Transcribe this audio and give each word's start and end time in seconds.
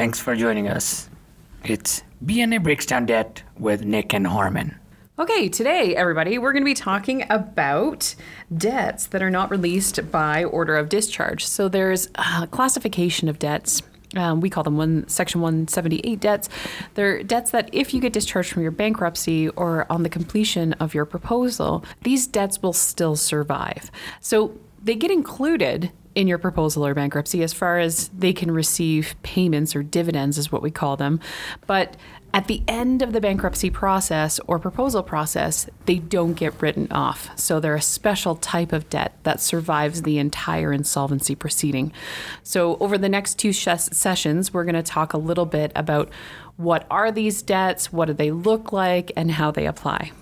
Thanks 0.00 0.18
for 0.18 0.34
joining 0.34 0.66
us. 0.66 1.10
It's 1.62 2.02
BNA 2.24 2.62
Breaks 2.62 2.86
Down 2.86 3.04
Debt 3.04 3.42
with 3.58 3.84
Nick 3.84 4.14
and 4.14 4.26
Harmon. 4.26 4.74
Okay, 5.18 5.50
today, 5.50 5.94
everybody, 5.94 6.38
we're 6.38 6.54
going 6.54 6.62
to 6.62 6.64
be 6.64 6.72
talking 6.72 7.26
about 7.28 8.14
debts 8.56 9.08
that 9.08 9.22
are 9.22 9.28
not 9.28 9.50
released 9.50 10.10
by 10.10 10.42
order 10.42 10.74
of 10.74 10.88
discharge. 10.88 11.44
So 11.44 11.68
there's 11.68 12.08
a 12.14 12.46
classification 12.46 13.28
of 13.28 13.38
debts. 13.38 13.82
Um, 14.16 14.40
we 14.40 14.48
call 14.48 14.64
them 14.64 14.78
one 14.78 15.06
section 15.06 15.42
178 15.42 16.18
debts. 16.18 16.48
They're 16.94 17.22
debts 17.22 17.50
that 17.50 17.68
if 17.70 17.92
you 17.92 18.00
get 18.00 18.14
discharged 18.14 18.50
from 18.50 18.62
your 18.62 18.72
bankruptcy 18.72 19.50
or 19.50 19.84
on 19.92 20.02
the 20.02 20.08
completion 20.08 20.72
of 20.80 20.94
your 20.94 21.04
proposal, 21.04 21.84
these 22.04 22.26
debts 22.26 22.62
will 22.62 22.72
still 22.72 23.16
survive. 23.16 23.90
So 24.22 24.56
they 24.82 24.94
get 24.94 25.10
included 25.10 25.92
in 26.14 26.26
your 26.26 26.38
proposal 26.38 26.84
or 26.84 26.94
bankruptcy 26.94 27.42
as 27.42 27.52
far 27.52 27.78
as 27.78 28.08
they 28.08 28.32
can 28.32 28.50
receive 28.50 29.14
payments 29.22 29.76
or 29.76 29.82
dividends 29.82 30.38
is 30.38 30.50
what 30.50 30.62
we 30.62 30.70
call 30.70 30.96
them. 30.96 31.20
But 31.66 31.96
at 32.32 32.46
the 32.46 32.62
end 32.68 33.02
of 33.02 33.12
the 33.12 33.20
bankruptcy 33.20 33.70
process 33.70 34.38
or 34.46 34.58
proposal 34.58 35.02
process 35.02 35.68
they 35.86 35.96
don't 35.96 36.34
get 36.34 36.60
written 36.60 36.90
off. 36.90 37.30
So 37.38 37.60
they're 37.60 37.74
a 37.74 37.82
special 37.82 38.36
type 38.36 38.72
of 38.72 38.88
debt 38.88 39.16
that 39.22 39.40
survives 39.40 40.02
the 40.02 40.18
entire 40.18 40.72
insolvency 40.72 41.34
proceeding. 41.34 41.92
So 42.42 42.76
over 42.78 42.98
the 42.98 43.08
next 43.08 43.38
two 43.38 43.52
sh- 43.52 43.68
sessions 43.76 44.52
we're 44.52 44.64
going 44.64 44.74
to 44.74 44.82
talk 44.82 45.12
a 45.12 45.18
little 45.18 45.46
bit 45.46 45.72
about 45.74 46.10
what 46.56 46.86
are 46.90 47.10
these 47.10 47.40
debts 47.42 47.92
what 47.92 48.06
do 48.06 48.12
they 48.12 48.30
look 48.30 48.72
like 48.72 49.12
and 49.16 49.30
how 49.30 49.50
they 49.50 49.66
apply 49.66 50.12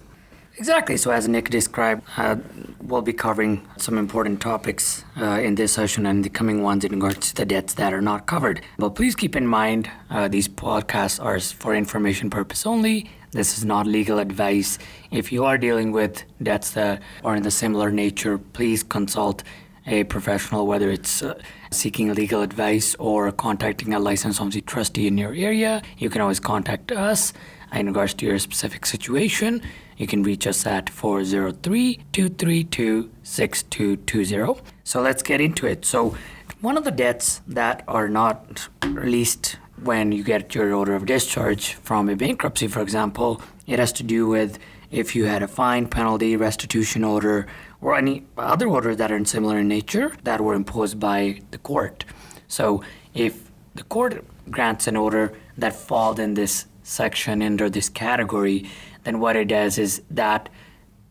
Exactly. 0.59 0.97
So, 0.97 1.12
as 1.12 1.28
Nick 1.28 1.51
described, 1.51 2.03
uh, 2.17 2.34
we'll 2.83 3.01
be 3.03 3.12
covering 3.12 3.64
some 3.77 3.97
important 3.97 4.41
topics 4.41 5.05
uh, 5.17 5.39
in 5.41 5.55
this 5.55 5.73
session 5.73 6.05
and 6.05 6.25
the 6.25 6.28
coming 6.28 6.64
ones 6.64 6.84
in 6.84 6.91
regards 6.91 7.28
to 7.28 7.34
the 7.37 7.47
debts 7.47 7.75
that 7.75 7.95
are 7.95 8.01
not 8.01 8.27
covered. 8.27 8.61
But 8.77 8.97
please 8.97 9.14
keep 9.14 9.36
in 9.36 9.47
mind 9.47 9.89
uh, 10.11 10.27
these 10.27 10.48
podcasts 10.48 11.23
are 11.25 11.39
for 11.39 11.77
information 11.77 12.29
purpose 12.29 12.67
only. 12.67 13.09
This 13.31 13.56
is 13.56 13.64
not 13.64 13.86
legal 13.86 14.19
advice. 14.19 14.79
If 15.12 15.31
you 15.31 15.45
are 15.45 15.59
dealing 15.59 15.92
with 15.92 16.25
debts 16.42 16.73
that 16.73 17.03
are 17.23 17.36
in 17.36 17.45
the 17.45 17.53
similar 17.53 17.92
nature, 17.92 18.36
please 18.36 18.83
consult 18.83 19.45
a 19.86 20.05
professional, 20.05 20.67
whether 20.67 20.91
it's 20.91 21.23
uh, 21.23 21.39
seeking 21.70 22.12
legal 22.14 22.42
advice 22.42 22.97
or 22.98 23.31
contacting 23.31 23.95
a 23.95 24.01
licensed 24.01 24.41
OMC 24.41 24.67
trustee 24.67 25.06
in 25.06 25.17
your 25.19 25.34
area. 25.34 25.83
You 25.98 26.11
can 26.11 26.20
always 26.20 26.41
contact 26.41 26.91
us 26.91 27.33
in 27.73 27.86
regards 27.86 28.14
to 28.14 28.27
your 28.27 28.39
specific 28.41 28.86
situation. 28.86 29.62
You 29.98 30.06
can 30.06 30.22
reach 30.22 30.46
us 30.46 30.64
at 30.64 30.88
403 30.88 31.96
232 32.12 33.10
6220. 33.22 34.60
So 34.84 35.02
let's 35.02 35.22
get 35.22 35.40
into 35.40 35.66
it. 35.66 35.84
So, 35.84 36.16
one 36.60 36.77
of 36.77 36.84
the 36.84 36.90
debts 36.90 37.40
that 37.46 37.84
are 37.86 38.08
not 38.08 38.68
released 38.84 39.56
when 39.82 40.10
you 40.12 40.24
get 40.24 40.55
your 40.55 40.72
order 40.74 40.94
of 40.94 41.06
discharge 41.06 41.74
from 41.74 42.08
a 42.08 42.16
bankruptcy, 42.16 42.66
for 42.66 42.80
example, 42.80 43.42
it 43.66 43.78
has 43.78 43.92
to 43.92 44.02
do 44.02 44.27
with 44.27 44.58
if 44.90 45.14
you 45.14 45.27
had 45.27 45.42
a 45.42 45.48
fine, 45.48 45.86
penalty, 45.86 46.36
restitution 46.36 47.05
order, 47.05 47.46
or 47.80 47.96
any 47.96 48.24
other 48.36 48.66
orders 48.66 48.96
that 48.96 49.12
are 49.12 49.24
similar 49.24 49.58
in 49.58 49.68
nature 49.68 50.16
that 50.24 50.40
were 50.40 50.55
imposed 50.55 50.98
by 50.98 51.40
the 51.50 51.58
court. 51.58 52.05
So, 52.46 52.83
if 53.14 53.50
the 53.74 53.84
court 53.84 54.24
grants 54.50 54.86
an 54.86 54.96
order 54.96 55.33
that 55.56 55.74
falls 55.74 56.18
in 56.18 56.34
this 56.34 56.66
section 56.89 57.42
under 57.42 57.69
this 57.69 57.89
category, 57.89 58.69
then 59.05 59.20
what 59.20 59.36
it 59.36 59.48
does 59.48 59.78
is 59.78 60.03
that 60.11 60.48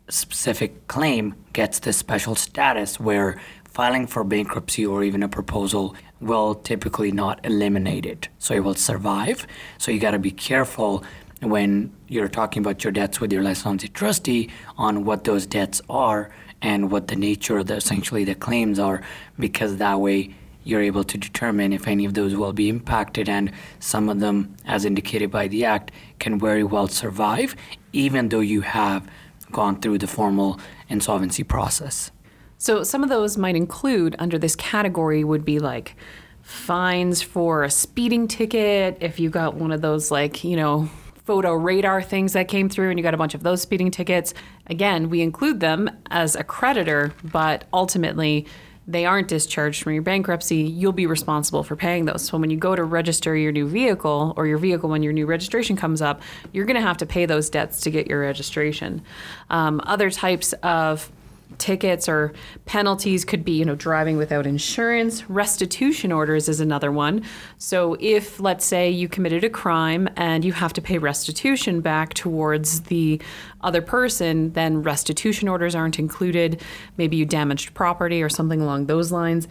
specific 0.08 0.88
claim 0.88 1.34
gets 1.52 1.78
this 1.80 1.96
special 1.96 2.34
status 2.34 2.98
where 2.98 3.40
filing 3.64 4.06
for 4.06 4.24
bankruptcy 4.24 4.84
or 4.84 5.04
even 5.04 5.22
a 5.22 5.28
proposal 5.28 5.94
will 6.20 6.54
typically 6.54 7.12
not 7.12 7.44
eliminate 7.44 8.06
it. 8.06 8.28
So 8.38 8.54
it 8.54 8.60
will 8.60 8.74
survive. 8.74 9.46
So 9.78 9.92
you 9.92 10.00
got 10.00 10.12
to 10.12 10.18
be 10.18 10.32
careful 10.32 11.04
when 11.40 11.92
you're 12.08 12.28
talking 12.28 12.60
about 12.60 12.82
your 12.82 12.92
debts 12.92 13.20
with 13.20 13.32
your 13.32 13.42
licensee 13.42 13.88
trustee 13.88 14.50
on 14.76 15.04
what 15.04 15.24
those 15.24 15.46
debts 15.46 15.80
are 15.88 16.30
and 16.60 16.90
what 16.90 17.06
the 17.06 17.14
nature 17.14 17.58
of 17.58 17.66
the 17.66 17.76
essentially 17.76 18.24
the 18.24 18.34
claims 18.34 18.80
are 18.80 19.02
because 19.38 19.76
that 19.76 20.00
way 20.00 20.34
you're 20.68 20.82
able 20.82 21.02
to 21.02 21.16
determine 21.16 21.72
if 21.72 21.88
any 21.88 22.04
of 22.04 22.12
those 22.12 22.34
will 22.34 22.52
be 22.52 22.68
impacted 22.68 23.26
and 23.26 23.50
some 23.80 24.10
of 24.10 24.20
them 24.20 24.54
as 24.66 24.84
indicated 24.84 25.30
by 25.30 25.48
the 25.48 25.64
act 25.64 25.90
can 26.18 26.38
very 26.38 26.62
well 26.62 26.86
survive 26.86 27.56
even 27.94 28.28
though 28.28 28.40
you 28.40 28.60
have 28.60 29.08
gone 29.50 29.80
through 29.80 29.96
the 29.96 30.06
formal 30.06 30.60
insolvency 30.90 31.42
process. 31.42 32.10
So 32.58 32.84
some 32.84 33.02
of 33.02 33.08
those 33.08 33.38
might 33.38 33.56
include 33.56 34.14
under 34.18 34.38
this 34.38 34.54
category 34.56 35.24
would 35.24 35.44
be 35.44 35.58
like 35.58 35.96
fines 36.42 37.22
for 37.22 37.62
a 37.62 37.70
speeding 37.70 38.28
ticket 38.28 38.98
if 39.00 39.18
you 39.18 39.30
got 39.30 39.54
one 39.54 39.72
of 39.72 39.80
those 39.80 40.10
like, 40.10 40.44
you 40.44 40.56
know, 40.56 40.90
photo 41.24 41.54
radar 41.54 42.02
things 42.02 42.34
that 42.34 42.48
came 42.48 42.68
through 42.68 42.90
and 42.90 42.98
you 42.98 43.02
got 43.02 43.14
a 43.14 43.18
bunch 43.18 43.34
of 43.34 43.42
those 43.42 43.62
speeding 43.62 43.90
tickets. 43.90 44.34
Again, 44.66 45.08
we 45.08 45.22
include 45.22 45.60
them 45.60 45.88
as 46.10 46.36
a 46.36 46.44
creditor, 46.44 47.14
but 47.24 47.64
ultimately 47.72 48.46
they 48.88 49.04
aren't 49.04 49.28
discharged 49.28 49.82
from 49.82 49.92
your 49.92 50.02
bankruptcy, 50.02 50.56
you'll 50.56 50.92
be 50.92 51.06
responsible 51.06 51.62
for 51.62 51.76
paying 51.76 52.06
those. 52.06 52.24
So 52.24 52.38
when 52.38 52.48
you 52.48 52.56
go 52.56 52.74
to 52.74 52.82
register 52.82 53.36
your 53.36 53.52
new 53.52 53.68
vehicle 53.68 54.32
or 54.36 54.46
your 54.46 54.56
vehicle 54.56 54.88
when 54.88 55.02
your 55.02 55.12
new 55.12 55.26
registration 55.26 55.76
comes 55.76 56.00
up, 56.00 56.22
you're 56.52 56.64
going 56.64 56.76
to 56.76 56.80
have 56.80 56.96
to 56.96 57.06
pay 57.06 57.26
those 57.26 57.50
debts 57.50 57.82
to 57.82 57.90
get 57.90 58.06
your 58.06 58.20
registration. 58.20 59.02
Um, 59.50 59.82
other 59.84 60.10
types 60.10 60.54
of 60.62 61.12
tickets 61.56 62.08
or 62.08 62.32
penalties 62.66 63.24
could 63.24 63.44
be 63.44 63.52
you 63.52 63.64
know 63.64 63.74
driving 63.74 64.16
without 64.16 64.46
insurance. 64.46 65.28
Restitution 65.30 66.12
orders 66.12 66.48
is 66.48 66.60
another 66.60 66.92
one. 66.92 67.24
So 67.56 67.96
if 68.00 68.38
let's 68.40 68.64
say 68.64 68.90
you 68.90 69.08
committed 69.08 69.44
a 69.44 69.50
crime 69.50 70.08
and 70.16 70.44
you 70.44 70.52
have 70.52 70.72
to 70.74 70.82
pay 70.82 70.98
restitution 70.98 71.80
back 71.80 72.14
towards 72.14 72.82
the 72.82 73.20
other 73.62 73.82
person 73.82 74.52
then 74.52 74.82
restitution 74.82 75.48
orders 75.48 75.74
aren't 75.74 75.98
included. 75.98 76.62
Maybe 76.96 77.16
you 77.16 77.24
damaged 77.24 77.74
property 77.74 78.22
or 78.22 78.28
something 78.28 78.60
along 78.60 78.86
those 78.86 79.10
lines. 79.10 79.48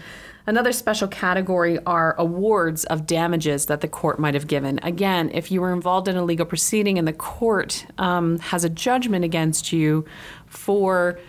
Another 0.47 0.71
special 0.71 1.09
category 1.09 1.77
are 1.85 2.15
awards 2.17 2.85
of 2.85 3.05
damages 3.05 3.65
that 3.65 3.81
the 3.81 3.87
court 3.89 4.17
might 4.17 4.33
have 4.33 4.47
given. 4.47 4.79
Again, 4.81 5.29
if 5.33 5.51
you 5.51 5.59
were 5.59 5.73
involved 5.73 6.07
in 6.07 6.15
a 6.15 6.23
legal 6.23 6.45
proceeding 6.45 6.97
and 6.97 7.05
the 7.05 7.11
court 7.11 7.85
um, 7.97 8.39
has 8.39 8.63
a 8.63 8.69
judgment 8.69 9.25
against 9.25 9.73
you 9.73 10.05
for 10.45 11.19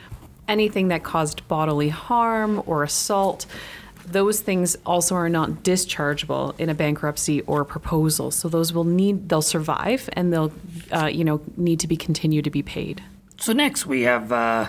anything 0.48 0.88
that 0.88 1.04
caused 1.04 1.46
bodily 1.46 1.90
harm 1.90 2.62
or 2.66 2.82
assault, 2.82 3.46
those 4.06 4.40
things 4.40 4.76
also 4.86 5.14
are 5.14 5.28
not 5.28 5.62
dischargeable 5.62 6.58
in 6.58 6.68
a 6.68 6.74
bankruptcy 6.74 7.42
or 7.42 7.64
proposal. 7.64 8.30
So 8.30 8.48
those 8.48 8.72
will 8.72 8.84
need 8.84 9.28
they'll 9.28 9.42
survive 9.42 10.08
and 10.14 10.32
they'll 10.32 10.52
uh, 10.92 11.06
you 11.06 11.24
know 11.24 11.40
need 11.56 11.80
to 11.80 11.86
be 11.86 11.96
continue 11.96 12.42
to 12.42 12.50
be 12.50 12.62
paid. 12.62 13.02
So 13.38 13.52
next 13.52 13.86
we 13.86 14.02
have 14.02 14.32
uh, 14.32 14.68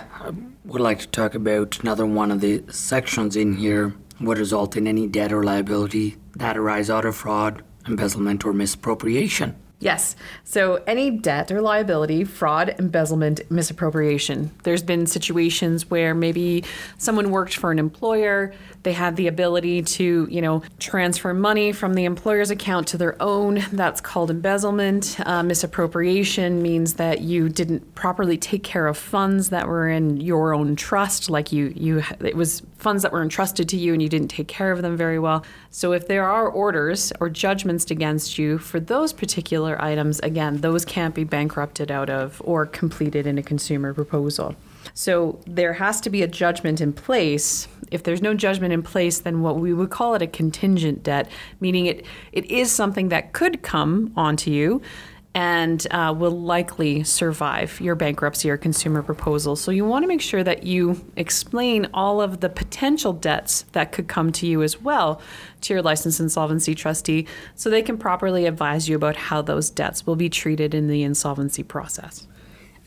would 0.64 0.80
like 0.80 1.00
to 1.00 1.08
talk 1.08 1.34
about 1.34 1.80
another 1.80 2.06
one 2.06 2.30
of 2.30 2.40
the 2.40 2.62
sections 2.70 3.34
in 3.34 3.56
here 3.56 3.94
would 4.20 4.38
result 4.38 4.76
in 4.76 4.86
any 4.86 5.06
debt 5.06 5.32
or 5.32 5.42
liability 5.42 6.16
that 6.36 6.56
arise 6.56 6.90
out 6.90 7.04
of 7.04 7.16
fraud, 7.16 7.62
embezzlement, 7.86 8.44
or 8.44 8.52
misappropriation. 8.52 9.56
Yes. 9.80 10.14
So 10.44 10.82
any 10.86 11.10
debt 11.10 11.50
or 11.50 11.62
liability, 11.62 12.24
fraud, 12.24 12.74
embezzlement, 12.78 13.50
misappropriation. 13.50 14.50
There's 14.62 14.82
been 14.82 15.06
situations 15.06 15.90
where 15.90 16.14
maybe 16.14 16.64
someone 16.98 17.30
worked 17.30 17.56
for 17.56 17.72
an 17.72 17.78
employer, 17.78 18.52
they 18.82 18.92
had 18.92 19.16
the 19.16 19.26
ability 19.26 19.82
to, 19.82 20.26
you 20.30 20.40
know, 20.40 20.62
transfer 20.78 21.34
money 21.34 21.72
from 21.72 21.94
the 21.94 22.04
employer's 22.04 22.50
account 22.50 22.88
to 22.88 22.98
their 22.98 23.20
own. 23.22 23.62
That's 23.72 24.00
called 24.00 24.30
embezzlement. 24.30 25.16
Uh, 25.24 25.42
misappropriation 25.42 26.62
means 26.62 26.94
that 26.94 27.20
you 27.20 27.48
didn't 27.48 27.94
properly 27.94 28.38
take 28.38 28.62
care 28.62 28.86
of 28.86 28.96
funds 28.96 29.50
that 29.50 29.66
were 29.66 29.88
in 29.88 30.20
your 30.20 30.54
own 30.54 30.76
trust, 30.76 31.28
like 31.28 31.52
you 31.52 31.72
you 31.76 32.02
it 32.20 32.36
was 32.36 32.62
funds 32.80 33.02
that 33.02 33.12
were 33.12 33.22
entrusted 33.22 33.68
to 33.68 33.76
you 33.76 33.92
and 33.92 34.02
you 34.02 34.08
didn't 34.08 34.28
take 34.28 34.48
care 34.48 34.72
of 34.72 34.82
them 34.82 34.96
very 34.96 35.18
well. 35.18 35.44
So 35.70 35.92
if 35.92 36.08
there 36.08 36.24
are 36.24 36.48
orders 36.48 37.12
or 37.20 37.28
judgments 37.28 37.90
against 37.90 38.38
you 38.38 38.58
for 38.58 38.80
those 38.80 39.12
particular 39.12 39.80
items, 39.80 40.18
again, 40.20 40.60
those 40.60 40.84
can't 40.84 41.14
be 41.14 41.24
bankrupted 41.24 41.90
out 41.90 42.10
of 42.10 42.40
or 42.44 42.66
completed 42.66 43.26
in 43.26 43.38
a 43.38 43.42
consumer 43.42 43.92
proposal. 43.92 44.56
So 44.94 45.40
there 45.46 45.74
has 45.74 46.00
to 46.02 46.10
be 46.10 46.22
a 46.22 46.26
judgment 46.26 46.80
in 46.80 46.92
place. 46.92 47.68
If 47.90 48.02
there's 48.02 48.22
no 48.22 48.34
judgment 48.34 48.72
in 48.72 48.82
place, 48.82 49.20
then 49.20 49.42
what 49.42 49.56
we 49.56 49.72
would 49.72 49.90
call 49.90 50.14
it 50.14 50.22
a 50.22 50.26
contingent 50.26 51.02
debt, 51.02 51.30
meaning 51.60 51.86
it 51.86 52.04
it 52.32 52.50
is 52.50 52.72
something 52.72 53.10
that 53.10 53.32
could 53.32 53.62
come 53.62 54.12
onto 54.16 54.50
you 54.50 54.80
and 55.34 55.86
uh, 55.92 56.12
will 56.16 56.38
likely 56.38 57.04
survive 57.04 57.80
your 57.80 57.94
bankruptcy 57.94 58.50
or 58.50 58.56
consumer 58.56 59.02
proposal. 59.02 59.54
So 59.54 59.70
you 59.70 59.84
want 59.84 60.02
to 60.02 60.08
make 60.08 60.20
sure 60.20 60.42
that 60.42 60.64
you 60.64 61.04
explain 61.16 61.86
all 61.94 62.20
of 62.20 62.40
the 62.40 62.48
potential 62.48 63.12
debts 63.12 63.62
that 63.72 63.92
could 63.92 64.08
come 64.08 64.32
to 64.32 64.46
you 64.46 64.62
as 64.62 64.80
well 64.80 65.20
to 65.60 65.74
your 65.74 65.82
licensed 65.82 66.18
insolvency 66.18 66.74
trustee 66.74 67.26
so 67.54 67.70
they 67.70 67.82
can 67.82 67.96
properly 67.96 68.46
advise 68.46 68.88
you 68.88 68.96
about 68.96 69.14
how 69.16 69.40
those 69.40 69.70
debts 69.70 70.04
will 70.04 70.16
be 70.16 70.28
treated 70.28 70.74
in 70.74 70.88
the 70.88 71.04
insolvency 71.04 71.62
process. 71.62 72.26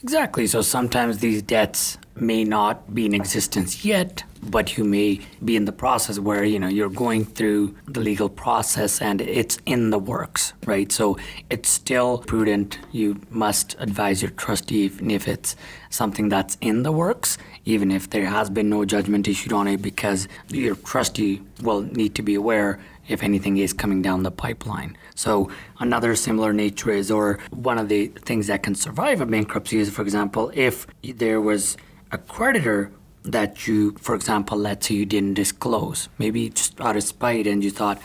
Exactly. 0.03 0.47
So 0.47 0.61
sometimes 0.61 1.19
these 1.19 1.41
debts 1.41 1.97
may 2.15 2.43
not 2.43 2.93
be 2.93 3.05
in 3.05 3.13
existence 3.13 3.85
yet, 3.85 4.23
but 4.43 4.77
you 4.77 4.83
may 4.83 5.21
be 5.43 5.55
in 5.55 5.63
the 5.63 5.71
process 5.71 6.19
where 6.19 6.43
you 6.43 6.59
know 6.59 6.67
you're 6.67 6.89
going 6.89 7.23
through 7.23 7.73
the 7.87 8.01
legal 8.01 8.27
process 8.27 9.01
and 9.01 9.21
it's 9.21 9.57
in 9.65 9.91
the 9.91 9.97
works, 9.97 10.51
right? 10.65 10.91
So 10.91 11.17
it's 11.49 11.69
still 11.69 12.17
prudent. 12.17 12.79
You 12.91 13.21
must 13.29 13.77
advise 13.79 14.21
your 14.21 14.31
trustee 14.31 14.83
even 14.83 15.09
if 15.09 15.25
it's 15.25 15.55
something 15.89 16.27
that's 16.27 16.57
in 16.59 16.83
the 16.83 16.91
works, 16.91 17.37
even 17.63 17.89
if 17.89 18.09
there 18.09 18.25
has 18.25 18.49
been 18.49 18.69
no 18.69 18.83
judgment 18.83 19.27
issued 19.29 19.53
on 19.53 19.67
it, 19.69 19.81
because 19.81 20.27
your 20.49 20.75
trustee 20.75 21.41
will 21.61 21.81
need 21.81 22.13
to 22.15 22.21
be 22.21 22.35
aware 22.35 22.77
if 23.07 23.23
anything 23.23 23.57
is 23.57 23.73
coming 23.73 24.01
down 24.01 24.23
the 24.23 24.31
pipeline. 24.31 24.97
So 25.15 25.51
another 25.79 26.15
similar 26.15 26.53
nature 26.53 26.91
is, 26.91 27.11
or 27.11 27.39
one 27.51 27.77
of 27.77 27.89
the 27.89 28.07
things 28.07 28.47
that 28.47 28.63
can 28.63 28.75
survive 28.75 29.21
a 29.21 29.25
bankruptcy 29.25 29.79
is, 29.79 29.89
for 29.89 30.01
example, 30.01 30.51
if 30.53 30.87
there 31.03 31.41
was 31.41 31.77
a 32.11 32.17
creditor 32.17 32.91
that 33.23 33.67
you, 33.67 33.93
for 33.99 34.15
example, 34.15 34.57
let's 34.57 34.87
say 34.87 34.95
you 34.95 35.05
didn't 35.05 35.35
disclose, 35.35 36.09
maybe 36.17 36.49
just 36.49 36.79
out 36.81 36.95
of 36.95 37.03
spite, 37.03 37.47
and 37.47 37.63
you 37.63 37.71
thought, 37.71 38.01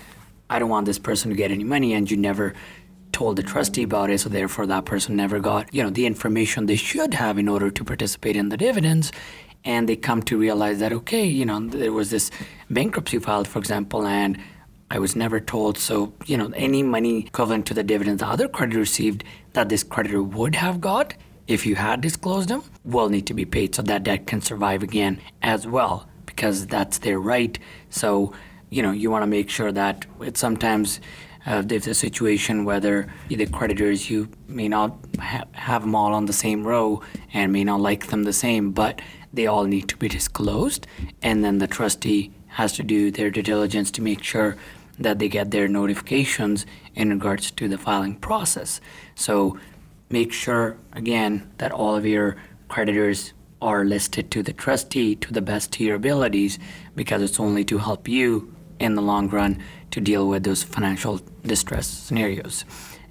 I 0.51 0.59
don't 0.59 0.69
want 0.69 0.87
this 0.87 0.99
person 0.99 1.31
to 1.31 1.37
get 1.37 1.51
any 1.51 1.65
money, 1.65 1.93
and 1.93 2.11
you 2.11 2.17
never 2.17 2.55
told 3.13 3.37
the 3.37 3.43
trustee 3.43 3.83
about 3.83 4.11
it, 4.11 4.19
so 4.19 4.29
therefore 4.29 4.67
that 4.67 4.85
person 4.85 5.17
never 5.17 5.41
got, 5.41 5.73
you 5.75 5.83
know, 5.83 5.91
the 5.91 6.07
information 6.07 6.67
they 6.67 6.77
should 6.77 7.15
have 7.15 7.39
in 7.39 7.49
order 7.49 7.71
to 7.71 7.85
participate 7.85 8.37
in 8.37 8.49
the 8.49 8.57
dividends. 8.57 9.11
And 9.65 9.89
they 9.89 9.97
come 9.97 10.23
to 10.23 10.39
realize 10.39 10.79
that, 10.79 10.93
okay, 10.93 11.25
you 11.25 11.45
know, 11.45 11.59
there 11.61 11.93
was 11.93 12.11
this 12.11 12.31
bankruptcy 12.71 13.19
filed, 13.19 13.49
for 13.49 13.59
example, 13.59 14.07
and 14.07 14.39
I 14.91 14.99
was 14.99 15.15
never 15.15 15.39
told. 15.41 15.79
So, 15.79 16.13
you 16.27 16.37
know, 16.37 16.51
any 16.55 16.83
money 16.83 17.27
equivalent 17.27 17.67
to 17.67 17.75
the 17.75 17.83
dividends 17.83 18.21
the 18.21 18.29
other 18.29 18.49
creditor 18.49 18.81
received 18.81 19.25
that 19.53 19.69
this 19.69 19.83
creditor 19.83 20.23
would 20.23 20.55
have 20.55 20.81
got 20.81 21.15
if 21.47 21.65
you 21.65 21.77
had 21.77 22.01
disclosed 22.01 22.49
them 22.49 22.63
will 22.85 23.09
need 23.09 23.27
to 23.27 23.35
be 23.35 23.45
paid 23.45 23.75
so 23.75 23.83
that 23.83 24.05
debt 24.05 24.27
can 24.27 24.41
survive 24.41 24.83
again 24.83 25.19
as 25.43 25.67
well 25.67 26.09
because 26.27 26.67
that's 26.67 26.99
their 26.99 27.19
right. 27.19 27.59
So, 27.91 28.33
you 28.71 28.83
know, 28.83 28.93
you 28.93 29.11
want 29.11 29.23
to 29.23 29.27
make 29.27 29.49
sure 29.51 29.73
that 29.73 30.07
it's 30.21 30.41
sometimes 30.41 31.01
uh, 31.47 31.63
there's 31.63 31.87
a 31.87 31.95
situation 31.95 32.65
whether 32.65 33.09
the 33.29 33.47
creditors 33.47 34.11
you 34.11 34.29
may 34.47 34.69
not 34.69 34.99
ha- 35.19 35.45
have 35.53 35.83
them 35.83 35.95
all 35.95 36.13
on 36.13 36.27
the 36.27 36.33
same 36.33 36.67
row 36.67 37.01
and 37.33 37.53
may 37.53 37.65
not 37.65 37.81
like 37.81 38.09
them 38.09 38.25
the 38.25 38.33
same, 38.33 38.73
but 38.73 39.01
they 39.33 39.47
all 39.47 39.65
need 39.65 39.89
to 39.89 39.97
be 39.97 40.09
disclosed, 40.09 40.87
and 41.23 41.45
then 41.45 41.59
the 41.59 41.67
trustee 41.67 42.33
has 42.49 42.73
to 42.73 42.83
do 42.83 43.11
their 43.11 43.31
due 43.31 43.43
diligence 43.43 43.91
to 43.93 44.03
make 44.03 44.23
sure 44.23 44.57
that 44.99 45.19
they 45.19 45.29
get 45.29 45.51
their 45.51 45.69
notifications 45.69 46.67
in 46.95 47.11
regards 47.11 47.51
to 47.53 47.69
the 47.69 47.79
filing 47.79 48.17
process. 48.17 48.81
So 49.15 49.59
make 50.11 50.33
sure, 50.33 50.77
again, 50.93 51.51
that 51.59 51.73
all 51.73 51.95
of 51.95 52.05
your 52.05 52.37
creditors 52.69 53.33
are 53.61 53.85
listed 53.85 54.31
to 54.31 54.43
the 54.43 54.53
trustee 54.53 55.17
to 55.17 55.33
the 55.33 55.43
best 55.43 55.75
of 55.75 55.81
your 55.81 55.97
abilities 55.97 56.59
because 56.95 57.23
it's 57.23 57.41
only 57.41 57.65
to 57.65 57.79
help 57.79 58.07
you 58.09 58.55
in 58.79 58.95
the 58.95 59.03
long 59.03 59.29
run 59.29 59.63
to 59.91 60.01
deal 60.01 60.29
with 60.29 60.45
those 60.45 60.63
financial 60.63 61.21
distress 61.43 61.87
scenarios. 61.87 62.65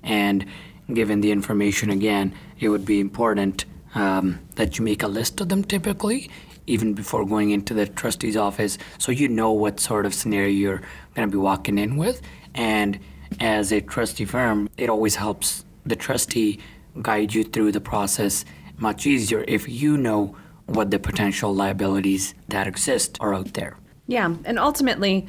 And 0.04 0.45
given 0.94 1.22
the 1.22 1.31
information 1.31 1.90
again, 1.90 2.33
it 2.60 2.69
would 2.69 2.86
be 2.86 3.00
important 3.00 3.66
um, 3.95 4.40
that 4.56 4.78
you 4.78 4.86
make 4.86 5.04
a 5.04 5.07
list 5.07 5.42
of 5.42 5.50
them 5.50 5.63
typically 5.63 6.30
even 6.68 6.94
before 6.94 7.25
going 7.25 7.52
into 7.52 7.74
the 7.74 7.86
trustee's 7.86 8.38
office 8.38 8.78
so 8.98 9.12
you 9.12 9.28
know 9.28 9.52
what 9.52 9.80
sort 9.80 10.06
of 10.06 10.14
scenario 10.14 10.50
you're 10.50 10.81
going 11.16 11.28
to 11.28 11.31
be 11.31 11.38
walking 11.38 11.78
in 11.78 11.98
with. 11.98 12.22
And 12.54 13.00
as 13.40 13.72
a 13.72 13.81
trustee 13.81 14.25
firm, 14.25 14.69
it 14.78 14.90
always 14.90 15.16
helps 15.16 15.66
the 15.86 15.96
trustee 15.96 16.60
guide 17.02 17.34
you 17.34 17.44
through 17.44 17.72
the 17.72 17.81
process 17.81 18.46
much 18.78 19.08
easier 19.08 19.44
if 19.48 19.68
you 19.68 19.98
know 19.98 20.36
what 20.66 20.92
the 20.92 21.00
potential 21.00 21.54
liabilities 21.54 22.34
that 22.50 22.68
exist 22.68 23.18
are 23.19 23.34
out 23.34 23.54
there. 23.54 23.78
Yeah, 24.08 24.36
and 24.46 24.60
ultimately, 24.60 25.28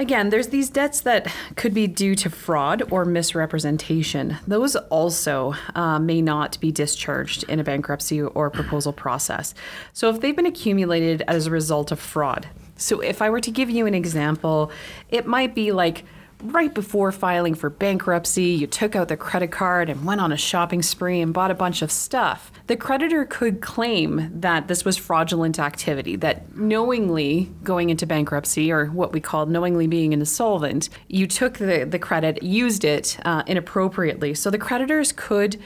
Again, 0.00 0.28
there's 0.28 0.48
these 0.48 0.70
debts 0.70 1.00
that 1.00 1.26
could 1.56 1.74
be 1.74 1.88
due 1.88 2.14
to 2.14 2.30
fraud 2.30 2.84
or 2.92 3.04
misrepresentation. 3.04 4.36
Those 4.46 4.76
also 4.76 5.54
uh, 5.74 5.98
may 5.98 6.22
not 6.22 6.58
be 6.60 6.70
discharged 6.70 7.42
in 7.44 7.58
a 7.58 7.64
bankruptcy 7.64 8.22
or 8.22 8.48
proposal 8.48 8.92
process. 8.92 9.54
So, 9.92 10.08
if 10.08 10.20
they've 10.20 10.36
been 10.36 10.46
accumulated 10.46 11.22
as 11.26 11.46
a 11.46 11.50
result 11.50 11.90
of 11.90 11.98
fraud, 11.98 12.48
so 12.76 13.00
if 13.00 13.20
I 13.20 13.28
were 13.28 13.40
to 13.40 13.50
give 13.50 13.70
you 13.70 13.86
an 13.86 13.94
example, 13.94 14.70
it 15.08 15.26
might 15.26 15.52
be 15.52 15.72
like 15.72 16.04
right 16.42 16.72
before 16.72 17.10
filing 17.12 17.54
for 17.54 17.68
bankruptcy, 17.70 18.44
you 18.44 18.66
took 18.66 18.94
out 18.94 19.08
the 19.08 19.16
credit 19.16 19.50
card 19.50 19.88
and 19.88 20.04
went 20.04 20.20
on 20.20 20.32
a 20.32 20.36
shopping 20.36 20.82
spree 20.82 21.20
and 21.20 21.34
bought 21.34 21.50
a 21.50 21.54
bunch 21.54 21.82
of 21.82 21.90
stuff. 21.90 22.52
The 22.68 22.76
creditor 22.76 23.24
could 23.24 23.60
claim 23.60 24.30
that 24.40 24.68
this 24.68 24.84
was 24.84 24.96
fraudulent 24.96 25.58
activity, 25.58 26.16
that 26.16 26.56
knowingly 26.56 27.50
going 27.64 27.90
into 27.90 28.06
bankruptcy, 28.06 28.70
or 28.70 28.86
what 28.86 29.12
we 29.12 29.20
call 29.20 29.46
knowingly 29.46 29.86
being 29.86 30.12
insolvent, 30.12 30.88
you 31.08 31.26
took 31.26 31.58
the, 31.58 31.84
the 31.84 31.98
credit, 31.98 32.42
used 32.42 32.84
it 32.84 33.18
uh, 33.24 33.42
inappropriately. 33.46 34.34
So 34.34 34.50
the 34.50 34.58
creditors 34.58 35.12
could 35.12 35.60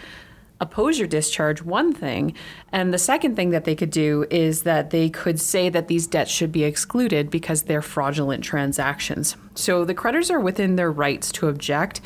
oppose 0.63 0.99
your 0.99 1.09
discharge, 1.09 1.61
one 1.61 1.93
thing. 1.93 2.35
And 2.71 2.95
the 2.95 2.99
second 2.99 3.35
thing 3.37 3.51
that 3.51 3.65
they 3.65 3.75
could 3.75 3.91
do 3.91 4.25
is 4.31 4.63
that 4.63 4.91
they 4.91 5.11
could 5.11 5.39
say 5.41 5.69
that 5.69 5.89
these 5.89 6.07
debts 6.07 6.31
should 6.31 6.53
be 6.53 6.65
excluded 6.65 7.31
because 7.31 7.63
they're 7.63 7.83
fraudulent 7.83 8.45
transactions. 8.45 9.37
So 9.55 9.85
the 9.85 9.93
creditors 9.93 10.31
are 10.31 10.41
within 10.41 10.77
their 10.77 10.91
rights 10.91 11.33
to 11.33 11.49
object. 11.49 12.01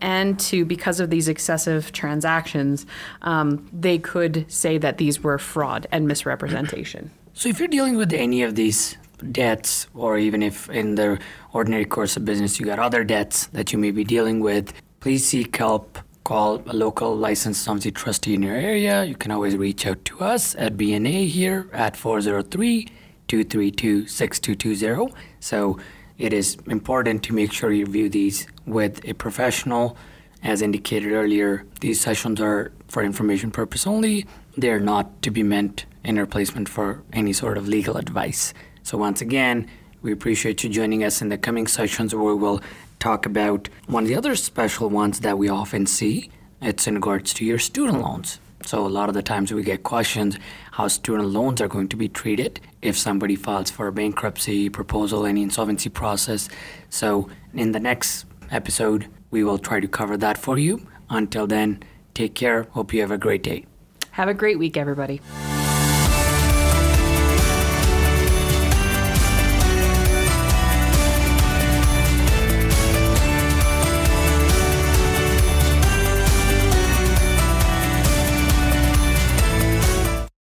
And 0.00 0.38
to, 0.40 0.64
because 0.64 1.00
of 1.00 1.10
these 1.10 1.28
excessive 1.28 1.92
transactions, 1.92 2.86
um, 3.22 3.68
they 3.72 3.98
could 3.98 4.50
say 4.50 4.78
that 4.78 4.96
these 4.98 5.22
were 5.22 5.38
fraud 5.38 5.86
and 5.92 6.08
misrepresentation. 6.08 7.10
So, 7.34 7.48
if 7.48 7.60
you're 7.60 7.68
dealing 7.68 7.96
with 7.96 8.12
any 8.12 8.42
of 8.42 8.56
these 8.56 8.96
debts, 9.30 9.86
or 9.94 10.18
even 10.18 10.42
if 10.42 10.68
in 10.70 10.96
the 10.96 11.20
ordinary 11.52 11.84
course 11.84 12.16
of 12.16 12.24
business 12.24 12.58
you 12.58 12.66
got 12.66 12.80
other 12.80 13.04
debts 13.04 13.46
that 13.48 13.72
you 13.72 13.78
may 13.78 13.92
be 13.92 14.02
dealing 14.02 14.40
with, 14.40 14.72
please 14.98 15.24
seek 15.24 15.56
help 15.56 16.00
call 16.28 16.62
a 16.66 16.74
local 16.74 17.16
licensed 17.16 17.62
insolvency 17.62 17.90
trustee 17.90 18.34
in 18.34 18.42
your 18.42 18.54
area. 18.54 19.02
You 19.02 19.14
can 19.14 19.30
always 19.30 19.56
reach 19.56 19.86
out 19.86 20.04
to 20.04 20.20
us 20.20 20.54
at 20.56 20.76
BNA 20.76 21.28
here 21.28 21.70
at 21.72 21.96
403 21.96 22.86
232 23.28 24.06
6220. 24.06 25.14
So 25.40 25.78
it 26.18 26.34
is 26.34 26.58
important 26.66 27.22
to 27.22 27.32
make 27.32 27.50
sure 27.50 27.72
you 27.72 27.86
review 27.86 28.10
these 28.10 28.46
with 28.66 29.02
a 29.08 29.14
professional. 29.14 29.96
As 30.42 30.60
indicated 30.60 31.12
earlier, 31.12 31.64
these 31.80 31.98
sessions 31.98 32.42
are 32.42 32.72
for 32.88 33.02
information 33.02 33.50
purpose 33.50 33.86
only. 33.86 34.26
They 34.54 34.70
are 34.70 34.80
not 34.80 35.22
to 35.22 35.30
be 35.30 35.42
meant 35.42 35.86
in 36.04 36.16
replacement 36.16 36.68
for 36.68 37.02
any 37.10 37.32
sort 37.32 37.56
of 37.56 37.66
legal 37.66 37.96
advice. 37.96 38.52
So 38.82 38.98
once 38.98 39.22
again, 39.22 39.66
we 40.02 40.12
appreciate 40.12 40.62
you 40.62 40.68
joining 40.68 41.02
us 41.04 41.22
in 41.22 41.30
the 41.30 41.38
coming 41.38 41.66
sessions 41.66 42.14
where 42.14 42.22
we 42.22 42.34
will 42.34 42.60
talk 42.98 43.26
about 43.26 43.68
one 43.86 44.04
of 44.04 44.08
the 44.08 44.16
other 44.16 44.36
special 44.36 44.88
ones 44.88 45.20
that 45.20 45.38
we 45.38 45.48
often 45.48 45.86
see. 45.86 46.30
It's 46.60 46.86
in 46.86 46.94
regards 46.94 47.32
to 47.34 47.44
your 47.44 47.58
student 47.58 48.00
loans. 48.00 48.40
So, 48.64 48.84
a 48.84 48.88
lot 48.88 49.08
of 49.08 49.14
the 49.14 49.22
times 49.22 49.52
we 49.52 49.62
get 49.62 49.82
questions 49.82 50.36
how 50.72 50.88
student 50.88 51.28
loans 51.28 51.60
are 51.60 51.68
going 51.68 51.88
to 51.88 51.96
be 51.96 52.08
treated 52.08 52.60
if 52.82 52.98
somebody 52.98 53.36
files 53.36 53.70
for 53.70 53.86
a 53.86 53.92
bankruptcy 53.92 54.68
proposal, 54.68 55.26
any 55.26 55.42
insolvency 55.42 55.88
process. 55.88 56.48
So, 56.90 57.30
in 57.54 57.72
the 57.72 57.80
next 57.80 58.26
episode, 58.50 59.06
we 59.30 59.44
will 59.44 59.58
try 59.58 59.80
to 59.80 59.88
cover 59.88 60.16
that 60.16 60.38
for 60.38 60.58
you. 60.58 60.86
Until 61.08 61.46
then, 61.46 61.82
take 62.14 62.34
care. 62.34 62.64
Hope 62.72 62.92
you 62.92 63.00
have 63.00 63.12
a 63.12 63.18
great 63.18 63.42
day. 63.42 63.66
Have 64.10 64.28
a 64.28 64.34
great 64.34 64.58
week, 64.58 64.76
everybody. 64.76 65.20